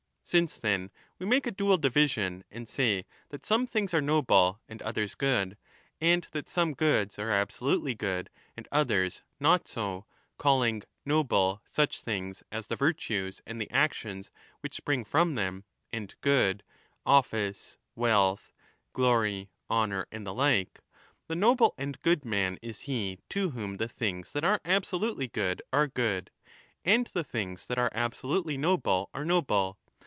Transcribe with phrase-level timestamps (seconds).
[0.23, 4.81] Since, then, we make a dual division, and say that some things are noble and
[4.81, 5.57] others good,
[5.99, 10.05] and that some goods are absolutely good and others not so,
[10.37, 15.65] calling * noble' such things as the virtues and the actions which spring from them,
[15.91, 16.63] and 30' good',
[17.05, 18.53] office, wealth,
[18.93, 20.79] glory, honour, and the like,
[21.27, 25.61] the noble and good man is he to whom the things that are absolutely good
[25.73, 26.31] are good,
[26.85, 29.77] and the things that are absolutely noble are noble.